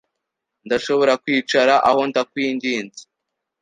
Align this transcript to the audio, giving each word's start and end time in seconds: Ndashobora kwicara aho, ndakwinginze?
Ndashobora 0.65 1.13
kwicara 1.23 1.73
aho, 1.89 2.01
ndakwinginze? 2.09 3.01